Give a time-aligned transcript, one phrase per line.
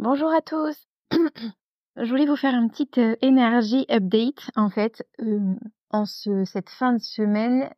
[0.00, 0.76] Bonjour à tous.
[1.96, 5.56] Je voulais vous faire une petite euh, énergie update en fait euh,
[5.90, 7.68] en ce, cette fin de semaine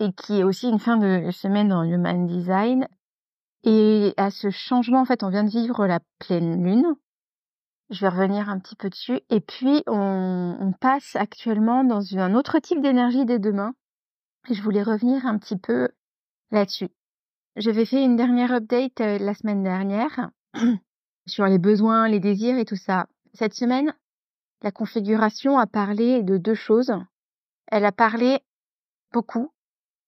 [0.00, 2.88] et qui est aussi une fin de semaine dans Human Design.
[3.62, 6.96] Et à ce changement, en fait, on vient de vivre la pleine lune.
[7.90, 9.20] Je vais revenir un petit peu dessus.
[9.30, 13.72] Et puis, on, passe actuellement dans un autre type d'énergie dès demain.
[14.50, 15.90] Je voulais revenir un petit peu
[16.50, 16.88] là-dessus.
[17.54, 20.30] J'avais fait une dernière update euh, la semaine dernière
[21.32, 23.06] sur les besoins, les désirs et tout ça.
[23.32, 23.94] Cette semaine,
[24.60, 26.92] la configuration a parlé de deux choses.
[27.66, 28.40] Elle a parlé
[29.12, 29.50] beaucoup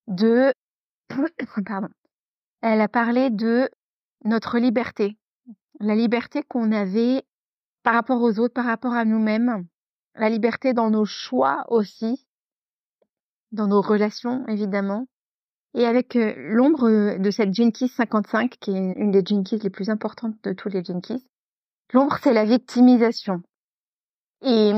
[0.07, 0.53] de
[1.65, 1.89] pardon.
[2.61, 3.69] Elle a parlé de
[4.23, 5.17] notre liberté,
[5.79, 7.23] la liberté qu'on avait
[7.83, 9.65] par rapport aux autres, par rapport à nous-mêmes,
[10.15, 12.27] la liberté dans nos choix aussi,
[13.51, 15.07] dans nos relations évidemment,
[15.75, 19.69] et avec euh, l'ombre euh, de cette Jinkies 55, qui est une des Jinkies les
[19.69, 21.23] plus importantes de tous les Jinkies,
[21.93, 23.43] l'ombre c'est la victimisation.
[24.41, 24.71] Et,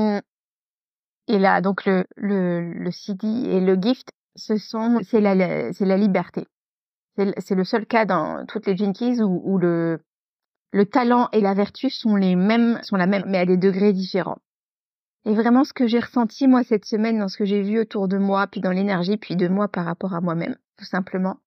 [1.28, 5.84] et là, donc le, le, le CD et le gift, ce sont, c'est la, c'est
[5.84, 6.46] la liberté.
[7.16, 10.00] C'est le seul cas dans toutes les Jinkies où, où le,
[10.72, 13.92] le talent et la vertu sont les mêmes, sont la même, mais à des degrés
[13.92, 14.38] différents.
[15.24, 18.06] Et vraiment, ce que j'ai ressenti, moi, cette semaine, dans ce que j'ai vu autour
[18.06, 21.40] de moi, puis dans l'énergie, puis de moi par rapport à moi-même, tout simplement.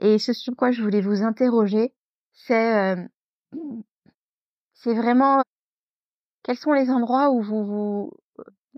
[0.00, 1.94] Et ce sur quoi je voulais vous interroger,
[2.32, 3.02] c'est, euh,
[4.74, 5.42] c'est vraiment
[6.42, 8.12] quels sont les endroits où vous vous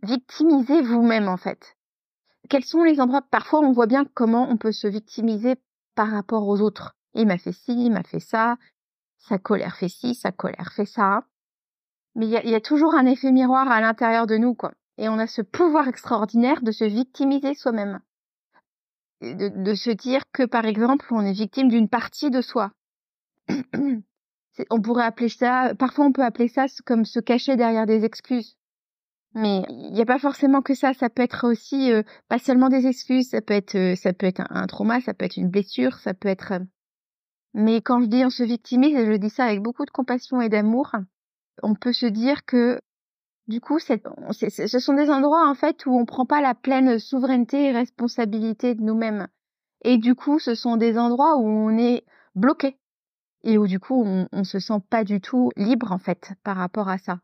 [0.02, 1.76] victimisez vous-même, en fait?
[2.48, 5.56] Quels sont les endroits, parfois, on voit bien comment on peut se victimiser
[5.96, 6.94] par rapport aux autres.
[7.14, 8.56] Il m'a fait ci, il m'a fait ça,
[9.18, 11.26] sa colère fait ci, sa colère fait ça
[12.16, 14.72] mais il y a, toujours un effet miroir à l'intérieur de nous, quoi.
[14.96, 18.00] Et on a ce pouvoir extraordinaire de se victimiser soi-même.
[19.22, 22.72] De, de, se dire que, par exemple, on est victime d'une partie de soi.
[24.70, 28.56] on pourrait appeler ça, parfois on peut appeler ça comme se cacher derrière des excuses.
[29.34, 30.92] Mais il n'y a pas forcément que ça.
[30.94, 33.30] Ça peut être aussi euh, pas seulement des excuses.
[33.30, 36.14] Ça peut être, euh, ça peut être un, trauma, ça peut être une blessure, ça
[36.14, 36.52] peut être.
[36.52, 36.64] Euh,
[37.54, 40.48] mais quand je dis on se victimise, je dis ça avec beaucoup de compassion et
[40.48, 40.92] d'amour
[41.62, 42.80] on peut se dire que
[43.48, 47.66] du coup, ce sont des endroits en fait où on prend pas la pleine souveraineté
[47.66, 49.28] et responsabilité de nous-mêmes.
[49.82, 52.04] Et du coup, ce sont des endroits où on est
[52.34, 52.76] bloqué
[53.44, 56.88] et où du coup, on, se sent pas du tout libre en fait par rapport
[56.88, 57.20] à ça.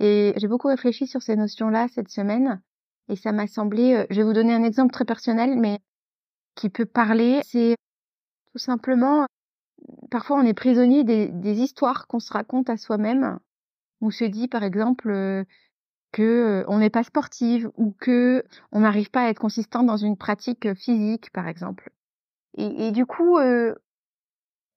[0.00, 2.60] Et j'ai beaucoup réfléchi sur ces notions-là cette semaine
[3.08, 3.94] et ça m'a semblé.
[3.94, 5.78] Euh, je vais vous donner un exemple très personnel, mais
[6.56, 7.40] qui peut parler.
[7.44, 7.76] C'est
[8.50, 9.26] tout simplement
[10.10, 13.38] parfois on est prisonnier des histoires qu'on se raconte à soi-même
[14.00, 15.44] on se dit par exemple euh,
[16.12, 19.96] que euh, on n'est pas sportive ou que on n'arrive pas à être consistant dans
[19.96, 21.90] une pratique euh, physique par exemple.
[22.56, 23.36] Et, du coup,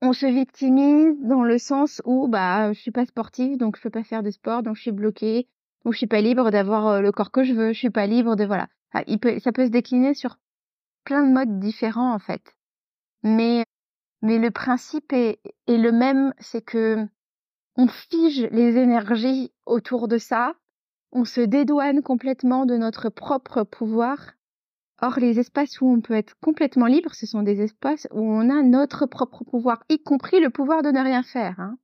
[0.01, 3.91] on se victimise dans le sens où bah je suis pas sportive donc je peux
[3.91, 5.47] pas faire de sport donc je suis bloquée
[5.85, 8.35] donc je suis pas libre d'avoir le corps que je veux, je suis pas libre
[8.35, 8.67] de voilà.
[8.93, 9.03] Ah,
[9.43, 10.39] ça peut se décliner sur
[11.03, 12.55] plein de modes différents en fait.
[13.21, 13.63] Mais
[14.23, 17.07] mais le principe est le même, c'est que
[17.77, 20.55] on fige les énergies autour de ça,
[21.11, 24.33] on se dédouane complètement de notre propre pouvoir.
[24.99, 28.49] Or, les espaces où on peut être complètement libre, ce sont des espaces où on
[28.49, 31.59] a notre propre pouvoir, y compris le pouvoir de ne rien faire.
[31.59, 31.77] Hein.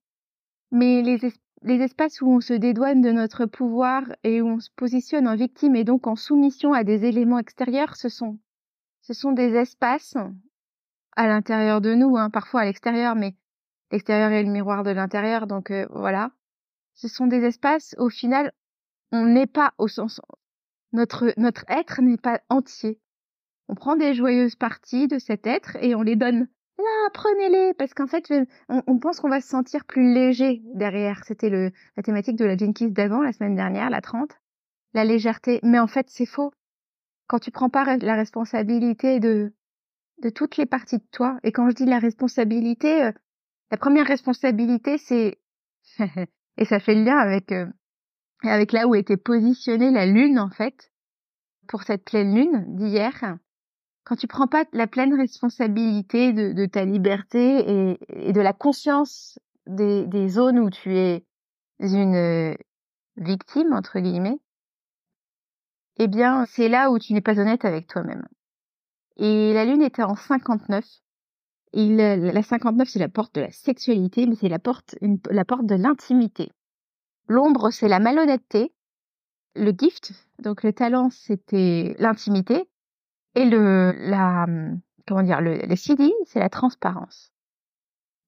[0.72, 5.28] Mais les, espaces où on se dédouane de notre pouvoir et où on se positionne
[5.28, 8.40] en victime et donc en soumission à des éléments extérieurs, ce sont,
[9.02, 10.18] ce sont des espaces
[11.16, 13.36] à l'intérieur de nous, hein, parfois à l'extérieur, mais
[13.94, 16.32] l'extérieur est le miroir de l'intérieur, donc euh, voilà.
[16.96, 18.52] Ce sont des espaces, au final,
[19.12, 20.20] on n'est pas au sens...
[20.92, 23.00] Notre, notre être n'est pas entier.
[23.68, 26.48] On prend des joyeuses parties de cet être et on les donne.
[26.78, 28.32] Là, prenez-les, parce qu'en fait,
[28.70, 31.24] on, pense qu'on va se sentir plus léger derrière.
[31.26, 34.40] C'était le la thématique de la Jenkins d'avant, la semaine dernière, la 30.
[34.94, 35.60] La légèreté.
[35.64, 36.52] Mais en fait, c'est faux.
[37.28, 39.54] Quand tu prends pas la responsabilité de,
[40.22, 43.12] de toutes les parties de toi, et quand je dis la responsabilité, euh,
[43.72, 45.40] la première responsabilité, c'est
[46.58, 47.66] et ça fait le lien avec euh,
[48.44, 50.92] avec là où était positionnée la lune en fait
[51.68, 53.38] pour cette pleine lune d'hier.
[54.04, 60.06] Quand tu prends pas la pleine responsabilité de, ta liberté et, de la conscience des,
[60.08, 61.26] des zones où tu es
[61.80, 62.54] une euh,
[63.16, 64.40] victime entre guillemets,
[65.98, 68.28] eh bien c'est là où tu n'es pas honnête avec toi-même.
[69.18, 70.84] Et la lune était en 59
[71.74, 74.96] il, la 59, c'est la porte de la sexualité, mais c'est la porte,
[75.30, 76.52] la porte de l'intimité.
[77.28, 78.74] L'ombre, c'est la malhonnêteté.
[79.56, 82.70] Le gift, donc le talent, c'était l'intimité.
[83.36, 84.46] Et le, la,
[85.08, 87.32] comment dire, le, le CD, c'est la transparence.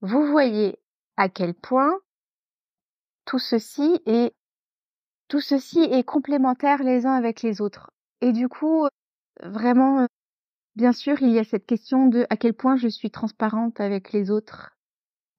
[0.02, 0.80] Vous voyez
[1.18, 1.94] à quel point
[3.26, 4.34] tout ceci est
[5.28, 7.90] tout ceci est complémentaire les uns avec les autres.
[8.22, 8.88] Et du coup,
[9.42, 10.08] vraiment,
[10.76, 14.12] bien sûr, il y a cette question de à quel point je suis transparente avec
[14.12, 14.78] les autres,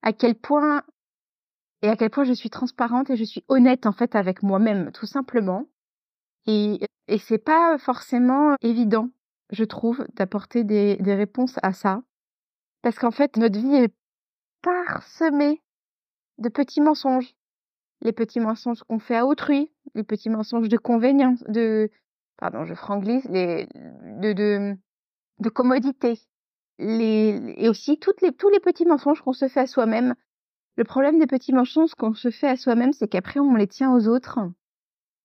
[0.03, 0.83] à quel point
[1.83, 4.93] et à quel point je suis transparente et je suis honnête en fait avec moi-même,
[4.93, 5.67] tout simplement.
[6.47, 6.79] Et,
[7.09, 9.11] et c'est pas forcément évident,
[9.51, 12.03] je trouve, d'apporter des, des réponses à ça.
[12.83, 13.95] Parce qu'en fait, notre vie est
[14.63, 15.63] parsemée
[16.39, 17.35] de petits mensonges.
[18.01, 21.91] Les petits mensonges qu'on fait à autrui, les petits mensonges de convénience, de,
[22.37, 24.77] pardon, je franglise, les, de, de,
[25.39, 26.21] de commodité.
[26.79, 30.15] Les, et aussi toutes les, tous les petits mensonges qu'on se fait à soi-même.
[30.77, 33.93] Le problème des petits mensonges qu'on se fait à soi-même, c'est qu'après, on les tient
[33.95, 34.41] aux autres.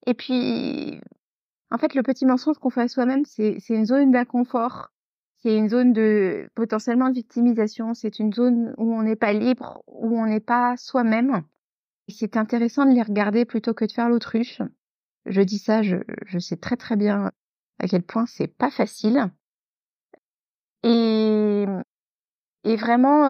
[0.08, 1.02] Et puis,
[1.72, 4.92] en fait, le petit mensonge qu'on fait à soi-même, c'est une zone d'inconfort.
[5.38, 7.94] C'est une zone de potentiellement de victimisation.
[7.94, 11.44] C'est une zone où on n'est pas libre, où on n'est pas soi-même.
[12.08, 14.62] C'est intéressant de les regarder plutôt que de faire l'autruche.
[15.26, 17.32] Je dis ça, je, je sais très très bien
[17.80, 19.32] à quel point c'est pas facile.
[20.84, 21.66] Et,
[22.64, 23.28] et vraiment,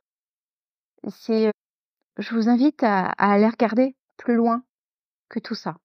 [1.07, 1.51] c'est,
[2.18, 4.63] je vous invite à, aller regarder plus loin
[5.30, 5.77] que tout ça.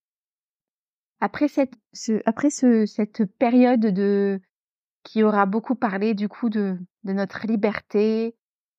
[1.21, 4.41] Après cette, ce, après ce, cette période de,
[5.03, 8.37] qui aura beaucoup parlé du coup de, de notre liberté,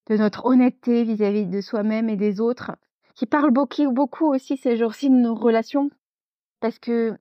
[0.08, 2.72] de notre honnêteté vis-à-vis -vis de soi-même et des autres,
[3.16, 5.90] qui parle beaucoup, beaucoup aussi ces jours-ci de nos relations,
[6.60, 7.18] parce que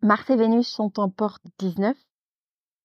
[0.00, 1.96] Mars et Vénus sont en porte 19,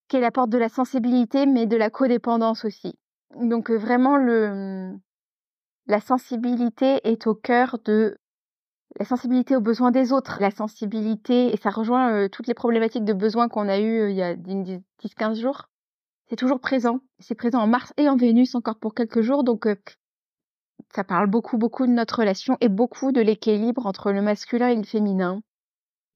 [0.10, 2.96] qui est la porte de la sensibilité, mais de la codépendance aussi.
[3.40, 4.98] Donc vraiment, le,
[5.88, 8.18] la sensibilité est au cœur de
[9.00, 13.14] la sensibilité aux besoins des autres, la sensibilité, et ça rejoint toutes les problématiques de
[13.14, 15.70] besoins qu'on a eues il y a 10-15 jours.
[16.28, 17.00] C'est toujours présent.
[17.20, 19.44] C'est présent en Mars et en Vénus encore pour quelques jours.
[19.44, 19.68] Donc,
[20.94, 24.76] ça parle beaucoup, beaucoup de notre relation et beaucoup de l'équilibre entre le masculin et
[24.76, 25.42] le féminin.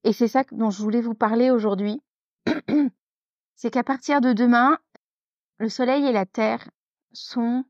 [0.04, 2.02] Et c'est ça dont je voulais vous parler aujourd'hui.
[3.56, 4.78] c'est qu'à partir de demain,
[5.58, 6.70] le Soleil et la Terre
[7.12, 7.64] sont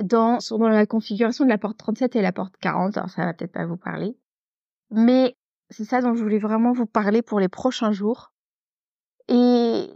[0.00, 2.96] dans, sont dans la configuration de la porte 37 et la porte 40.
[2.96, 4.16] Alors ça va peut-être pas vous parler.
[4.90, 5.36] Mais
[5.70, 8.32] c'est ça dont je voulais vraiment vous parler pour les prochains jours.
[9.28, 9.88] Et,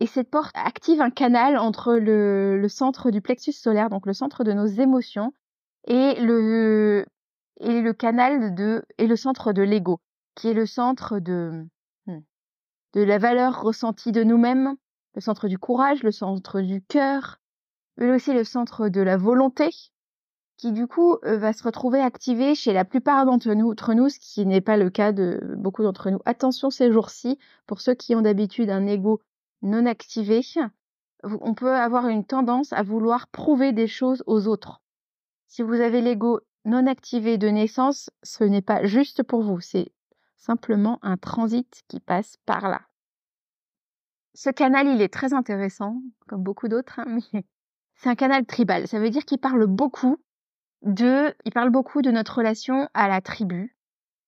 [0.00, 4.12] et cette porte active un canal entre le, le centre du plexus solaire, donc le
[4.12, 5.32] centre de nos émotions,
[5.86, 7.06] et le,
[7.60, 10.00] et le canal de, et le centre de l'ego
[10.36, 11.66] qui est le centre de,
[12.92, 14.76] de la valeur ressentie de nous-mêmes,
[15.14, 17.38] le centre du courage, le centre du cœur,
[17.96, 19.70] mais aussi le centre de la volonté,
[20.56, 24.18] qui du coup euh, va se retrouver activé chez la plupart d'entre nous, nous, ce
[24.18, 26.20] qui n'est pas le cas de beaucoup d'entre nous.
[26.24, 29.20] Attention ces jours-ci, pour ceux qui ont d'habitude un ego
[29.62, 30.40] non activé,
[31.22, 34.80] on peut avoir une tendance à vouloir prouver des choses aux autres.
[35.48, 39.92] Si vous avez l'ego non activé de naissance, ce n'est pas juste pour vous, c'est
[40.36, 42.82] simplement un transit qui passe par là.
[44.34, 47.44] Ce canal, il est très intéressant, comme beaucoup d'autres, hein, mais
[47.94, 48.86] c'est un canal tribal.
[48.86, 50.18] Ça veut dire qu'il parle beaucoup
[50.82, 53.76] de, il parle beaucoup de notre relation à la tribu,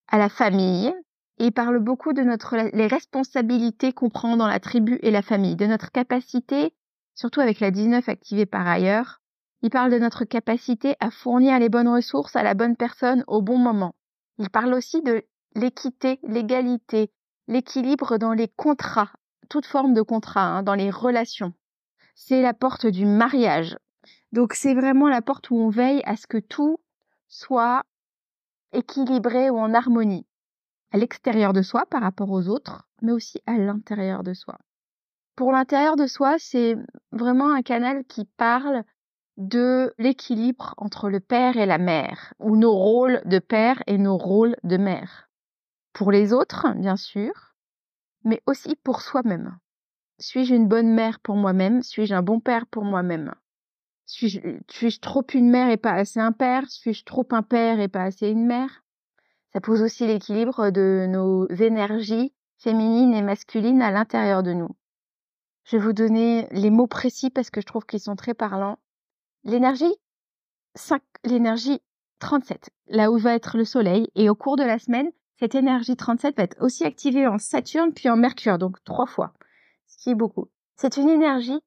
[0.08, 0.92] à la famille,
[1.38, 5.22] et il parle beaucoup de notre, les responsabilités qu'on prend dans la tribu et la
[5.22, 6.74] famille, de notre capacité,
[7.14, 9.20] surtout avec la 19 activée par ailleurs,
[9.62, 13.42] il parle de notre capacité à fournir les bonnes ressources à la bonne personne au
[13.42, 13.94] bon moment.
[14.38, 15.24] Il parle aussi de
[15.54, 17.10] l'équité, l'égalité,
[17.46, 19.12] l'équilibre dans les contrats,
[19.48, 21.54] toute forme de contrat, hein, dans les relations.
[22.14, 23.76] C'est la porte du mariage.
[24.32, 26.78] Donc c'est vraiment la porte où on veille à ce que tout
[27.28, 27.84] soit
[28.72, 30.26] équilibré ou en harmonie,
[30.92, 34.58] à l'extérieur de soi par rapport aux autres, mais aussi à l'intérieur de soi.
[35.36, 36.76] Pour l'intérieur de soi, c'est
[37.12, 38.84] vraiment un canal qui parle
[39.36, 44.18] de l'équilibre entre le père et la mère, ou nos rôles de père et nos
[44.18, 45.27] rôles de mère
[45.92, 47.32] pour les autres, bien sûr,
[48.24, 49.58] mais aussi pour soi-même.
[50.18, 51.82] Suis-je une bonne mère pour moi-même?
[51.82, 53.34] Suis-je un bon père pour moi-même?
[54.06, 56.68] Suis-je suis trop une mère et pas assez un père?
[56.68, 58.84] Suis-je trop un père et pas assez une mère?
[59.52, 64.70] Ça pose aussi l'équilibre de nos énergies féminines et masculines à l'intérieur de nous.
[65.64, 68.78] Je vais vous donner les mots précis parce que je trouve qu'ils sont très parlants.
[69.44, 69.94] L'énergie
[70.74, 71.80] 5, l'énergie
[72.18, 75.96] 37, là où va être le soleil, et au cours de la semaine, cette énergie
[75.96, 79.32] 37 va être aussi activée en Saturne puis en Mercure, donc trois fois,
[79.86, 80.48] ce qui est beaucoup.
[80.76, 81.60] C'est une énergie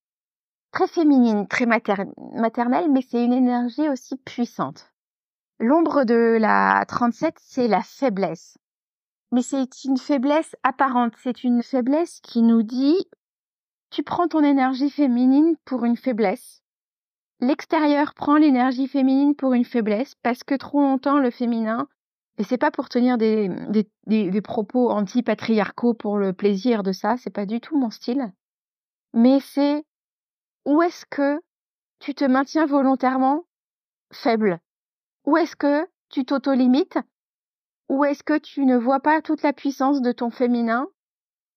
[0.72, 4.92] très féminine, très maternelle, mais c'est une énergie aussi puissante.
[5.60, 8.58] L'ombre de la 37, c'est la faiblesse.
[9.32, 13.06] Mais c'est une faiblesse apparente, c'est une faiblesse qui nous dit
[13.90, 16.62] tu prends ton énergie féminine pour une faiblesse.
[17.40, 21.88] L'extérieur prend l'énergie féminine pour une faiblesse parce que trop longtemps le féminin
[22.42, 27.46] Et c'est pas pour tenir des, propos anti-patriarcaux pour le plaisir de ça, c'est pas
[27.46, 28.34] du tout mon style.
[29.14, 29.86] Mais c'est
[30.66, 31.40] où est-ce que
[32.00, 33.46] tu te maintiens volontairement
[34.12, 34.60] faible?
[35.26, 36.98] Où est-ce que tu t'auto-limites?
[37.90, 40.88] Où est-ce que tu ne vois pas toute la puissance de ton féminin?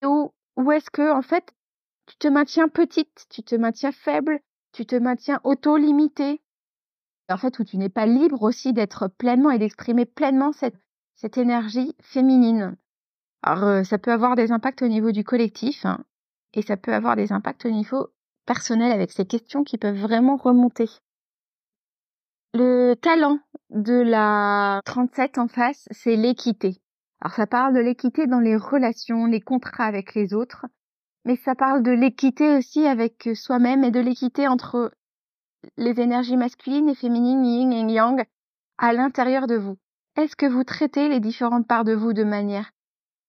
[0.04, 1.54] Ou où est-ce que, en fait,
[2.04, 4.38] tu te maintiens petite, tu te maintiens faible,
[4.72, 6.42] tu te maintiens auto-limité
[7.30, 10.76] En fait, où tu n'es pas libre aussi d'être pleinement et d'exprimer pleinement cette,
[11.14, 12.76] cette énergie féminine.
[13.42, 16.04] Alors, euh, ça peut avoir des impacts au niveau du collectif hein,
[16.52, 18.08] et ça peut avoir des impacts au niveau
[18.46, 20.88] personnel avec ces questions qui peuvent vraiment remonter.
[22.52, 23.38] Le talent
[23.70, 26.80] de la 37 en face, c'est l'équité.
[27.20, 30.66] Alors ça parle de l'équité dans les relations, les contrats avec les autres,
[31.24, 34.92] mais ça parle de l'équité aussi avec soi-même et de l'équité entre
[35.76, 38.24] les énergies masculines et féminines, yin et yang,
[38.78, 39.76] à l'intérieur de vous.
[40.16, 42.70] Est-ce que vous traitez les différentes parts de vous de manière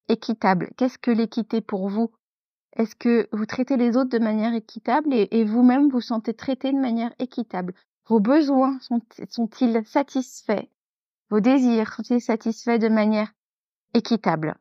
[0.08, 0.70] équitable?
[0.78, 2.12] Qu'est-ce que l'équité pour vous?
[2.76, 6.72] Est-ce que vous traitez les autres de manière équitable et, et vous-même vous sentez traité
[6.72, 7.74] de manière équitable?
[8.08, 8.78] Vos besoins
[9.30, 10.68] sont-ils satisfaits?
[11.30, 13.32] Vos désirs sont-ils satisfaits de manière
[13.94, 14.56] équitable?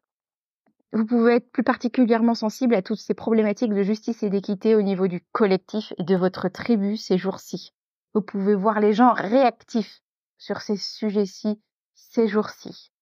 [0.95, 4.83] Vous pouvez être plus particulièrement sensible à toutes ces problématiques de justice et d'équité au
[4.83, 7.75] niveau du collectif et de votre tribu ces jours-ci.
[8.15, 10.03] Vous pouvez voir les gens réactifs
[10.39, 11.61] sur ces sujets-ci
[11.95, 12.93] ces jours-ci.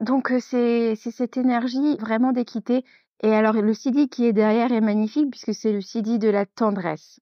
[0.00, 2.84] Donc euh, c'est cette énergie vraiment d'équité.
[3.22, 6.44] Et alors le CD qui est derrière est magnifique puisque c'est le CD de la
[6.44, 7.20] tendresse.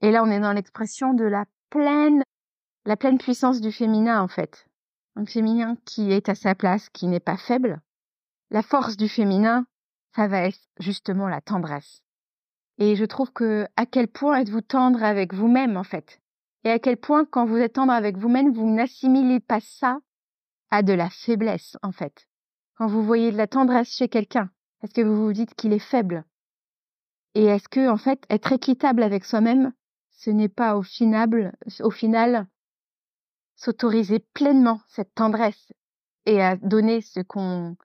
[0.00, 2.22] Et là, on est dans l'expression de la pleine,
[2.84, 4.66] la pleine puissance du féminin, en fait.
[5.16, 7.80] Un féminin qui est à sa place, qui n'est pas faible.
[8.54, 9.66] La force du féminin,
[10.14, 12.04] ça va être justement la tendresse.
[12.78, 16.20] Et je trouve que à quel point êtes-vous tendre avec vous-même, en fait?
[16.62, 19.98] Et à quel point, quand vous êtes tendre avec vous-même, vous n'assimilez pas ça
[20.70, 22.28] à de la faiblesse, en fait?
[22.76, 24.48] Quand vous voyez de la tendresse chez quelqu'un,
[24.84, 26.24] est-ce que vous vous dites qu'il est faible?
[27.34, 29.72] Et est-ce que, en fait, être équitable avec soi-même,
[30.10, 32.46] ce n'est pas au final, au final
[33.56, 35.72] s'autoriser pleinement cette tendresse
[36.24, 37.76] et à donner ce qu'on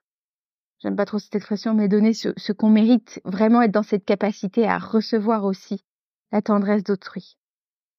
[0.80, 4.66] j'aime pas trop cette expression mais donner ce, qu'on mérite vraiment être dans cette capacité
[4.66, 5.84] à recevoir aussi
[6.32, 7.36] la tendresse d'autrui.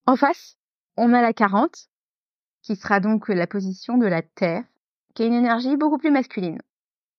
[0.05, 0.57] En face
[0.97, 1.89] on a la 40
[2.61, 4.63] qui sera donc la position de la terre
[5.15, 6.59] qui est une énergie beaucoup plus masculine.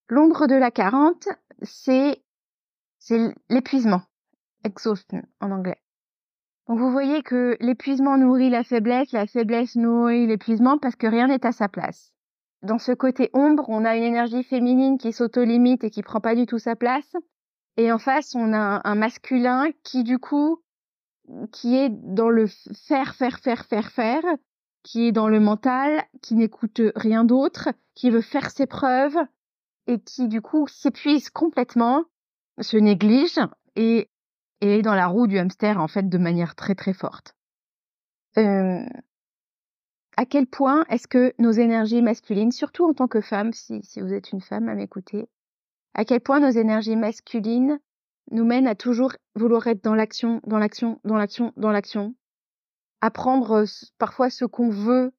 [0.08, 1.28] L'ombre de la 40
[1.62, 2.22] c'est
[2.98, 4.02] c'est l'épuisement.
[4.64, 5.82] Exhaustion en anglais.
[6.68, 11.26] Donc vous voyez que l'épuisement nourrit la faiblesse, la faiblesse nourrit l'épuisement parce que rien
[11.26, 12.12] n'est à sa place.
[12.62, 16.34] Dans ce côté ombre, on a une énergie féminine qui s'auto-limite et qui prend pas
[16.34, 17.16] du tout sa place.
[17.76, 20.62] Et en face, on a un masculin qui du coup,
[21.52, 24.22] qui est dans le faire, faire, faire, faire, faire,
[24.82, 29.18] qui est dans le mental, qui n'écoute rien d'autre, qui veut faire ses preuves
[29.86, 32.04] et qui du coup s'épuise complètement,
[32.60, 33.40] se néglige
[33.76, 34.08] et
[34.60, 37.34] et dans la roue du hamster en fait de manière très très forte.
[38.38, 38.84] Euh,
[40.16, 44.12] à quel point est-ce que nos énergies masculines, surtout en tant que femme, si, vous
[44.12, 45.28] êtes une femme à m'écouter,
[45.94, 47.80] à quel point nos énergies masculines
[48.30, 52.14] nous mènent à toujours vouloir être dans l'action, dans l'action, dans l'action, dans l'action,
[53.00, 53.64] à prendre
[53.98, 55.12] parfois ce qu'on veut,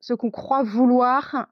[0.00, 1.48] ce qu'on croit vouloir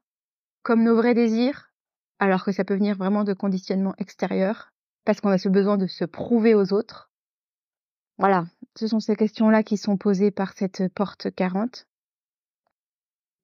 [0.63, 1.71] comme nos vrais désirs,
[2.19, 4.71] alors que ça peut venir vraiment de conditionnements extérieurs,
[5.05, 7.11] parce qu'on a ce besoin de se prouver aux autres?
[8.17, 11.87] Voilà, ce sont ces questions-là qui sont posées par cette porte 40.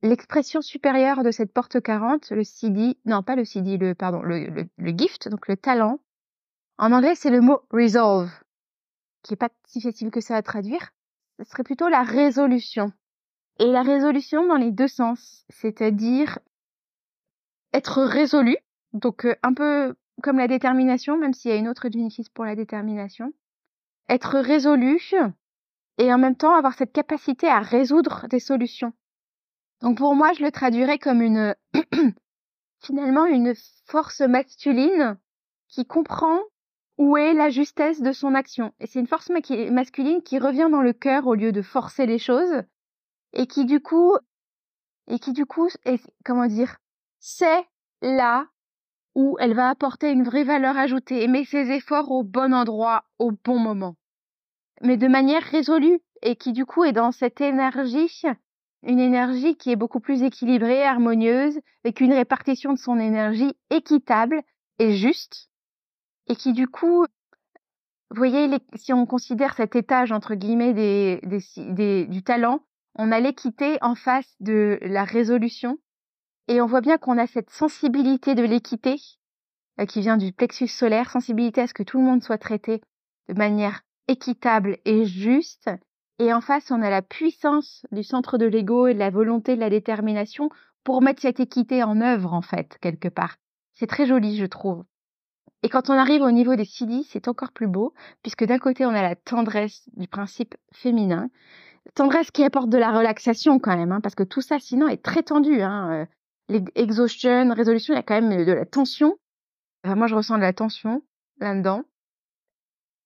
[0.03, 4.67] L'expression supérieure de cette porte 40, le CD, non pas le CD, le pardon, le,
[4.77, 5.99] le, gift, donc le talent.
[6.77, 8.29] En anglais, c'est le mot resolve,
[9.23, 10.91] qui est pas si facile que ça à traduire.
[11.39, 12.91] Ce serait plutôt la résolution.
[13.59, 16.37] Et la résolution dans les deux sens, c'est-à-dire
[17.73, 18.57] être résolu,
[18.91, 22.45] donc euh, un peu comme la détermination, même s'il y a une autre définition pour
[22.45, 23.33] la détermination
[24.09, 24.99] être résolu
[25.97, 28.93] et en même temps avoir cette capacité à résoudre des solutions.
[29.81, 31.55] Donc pour moi, je le traduirais comme une
[32.79, 33.53] finalement une
[33.85, 35.17] force masculine
[35.67, 36.39] qui comprend
[36.97, 38.73] où est la justesse de son action.
[38.79, 42.19] Et c'est une force masculine qui revient dans le cœur au lieu de forcer les
[42.19, 42.63] choses
[43.33, 44.15] et qui du coup
[45.07, 45.69] et qui du coup
[46.23, 46.77] comment dire,
[47.19, 47.65] c'est
[48.01, 48.47] là
[49.15, 53.05] où elle va apporter une vraie valeur ajoutée et met ses efforts au bon endroit,
[53.19, 53.95] au bon moment.
[54.81, 58.23] Mais de manière résolue et qui du coup est dans cette énergie,
[58.83, 64.41] une énergie qui est beaucoup plus équilibrée, harmonieuse, avec une répartition de son énergie équitable
[64.79, 65.49] et juste,
[66.27, 67.05] et qui du coup,
[68.09, 70.73] vous voyez, si on considère cet étage entre guillemets
[72.07, 72.63] du talent,
[72.95, 75.79] on a l'équité en face de la résolution
[76.47, 78.97] Et on voit bien qu'on a cette sensibilité de l'équité
[79.79, 82.81] euh, qui vient du plexus solaire, sensibilité à ce que tout le monde soit traité
[83.29, 85.69] de manière équitable et juste.
[86.19, 89.55] Et en face, on a la puissance du centre de l'ego et de la volonté,
[89.55, 90.49] de la détermination
[90.83, 93.37] pour mettre cette équité en œuvre, en fait, quelque part.
[93.73, 94.83] C'est très joli, je trouve.
[95.63, 98.85] Et quand on arrive au niveau des CD, c'est encore plus beau, puisque d'un côté,
[98.85, 101.29] on a la tendresse du principe féminin,
[101.95, 105.01] tendresse qui apporte de la relaxation quand même, hein, parce que tout ça, sinon, est
[105.01, 105.61] très tendu.
[105.61, 106.07] Hein.
[106.49, 109.17] Euh, l'exhaustion, résolution, il y a quand même de la tension.
[109.85, 111.01] moi, je ressens de la tension
[111.39, 111.83] là-dedans.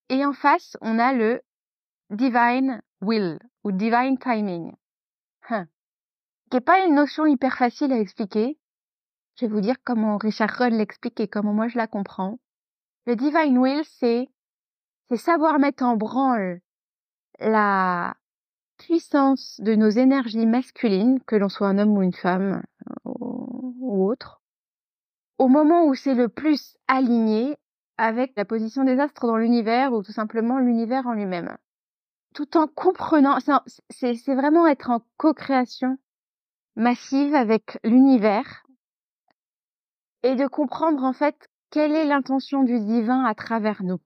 [0.09, 1.41] Et en face, on a le
[2.09, 4.73] divine will ou divine timing,
[5.49, 5.67] hein.
[6.49, 8.57] qui n'est pas une notion hyper facile à expliquer.
[9.35, 12.39] Je vais vous dire comment Richard Rudd l'explique et comment moi je la comprends.
[13.05, 14.27] Le divine will, c'est
[15.09, 16.59] c'est savoir mettre en branle
[17.39, 18.15] la
[18.77, 22.63] puissance de nos énergies masculines, que l'on soit un homme ou une femme
[23.05, 24.41] ou autre,
[25.37, 27.57] au moment où c'est le plus aligné
[27.97, 31.57] avec la position des astres dans l'univers ou tout simplement l'univers en lui-même.
[32.38, 33.39] Tout en comprenant,
[33.89, 35.98] c'est vraiment être en co-création
[36.75, 38.63] massive avec l'univers
[40.22, 44.00] et de comprendre en fait quelle est l'intention du divin à travers nous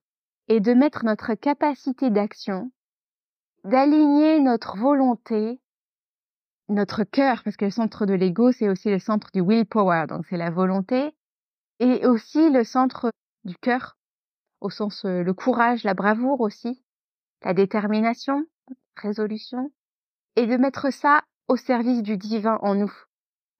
[0.48, 2.72] et de mettre notre capacité d'action,
[3.66, 5.60] d'aligner notre volonté,
[6.70, 10.26] notre cœur, parce que le centre de l'ego, c'est aussi le centre du willpower, donc
[10.30, 11.14] c'est la volonté,
[11.80, 13.12] et aussi le centre
[13.44, 13.98] du cœur,
[14.62, 16.82] au sens euh, le courage, la bravoure aussi,
[17.44, 18.46] la détermination,
[18.96, 19.72] résolution,
[20.36, 22.94] et de mettre ça au service du divin en nous.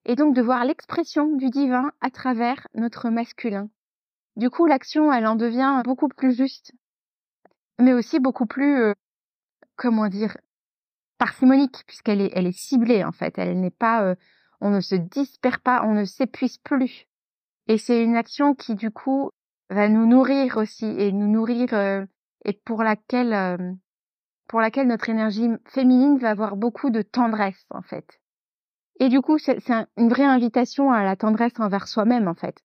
[0.04, 3.68] Et donc de voir l'expression du divin à travers notre masculin.
[4.36, 6.72] Du coup, l'action, elle en devient beaucoup plus juste,
[7.78, 8.94] mais aussi beaucoup plus, euh,
[9.76, 10.36] comment dire,
[11.18, 13.38] parcimonique, puisqu'elle est, elle est ciblée en fait.
[13.38, 14.14] Elle n'est pas, euh,
[14.60, 17.06] on ne se disperse pas, on ne s'épuise plus.
[17.68, 19.30] Et c'est une action qui du coup
[19.70, 22.04] va nous nourrir aussi et nous nourrir euh,
[22.44, 23.72] et pour laquelle euh,
[24.48, 28.20] pour laquelle notre énergie féminine va avoir beaucoup de tendresse en fait.
[29.00, 29.58] Et du coup, c'est
[29.96, 32.62] une vraie invitation à la tendresse envers soi-même en fait.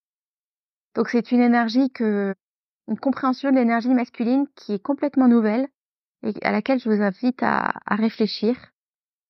[0.95, 2.35] Donc c'est une énergie que
[2.87, 5.67] une compréhension de l'énergie masculine qui est complètement nouvelle
[6.23, 8.55] et à laquelle je vous invite à, réfléchir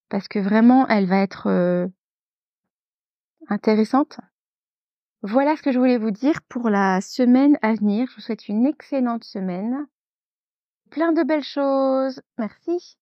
[0.10, 1.88] parce que vraiment elle va être euh,
[3.50, 4.20] intéressante
[5.24, 8.08] voilà ce que je voulais vous dire pour la semaine à venir.
[8.10, 9.88] Je vous souhaite une excellente semaine.
[10.89, 12.21] Plein de belles choses.
[12.38, 12.97] Merci.